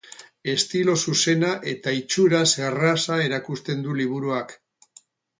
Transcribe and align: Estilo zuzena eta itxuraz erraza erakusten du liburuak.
Estilo 0.51 0.93
zuzena 1.09 1.49
eta 1.73 1.93
itxuraz 1.97 2.47
erraza 2.69 3.19
erakusten 3.25 3.85
du 3.89 3.93
liburuak. 3.99 4.57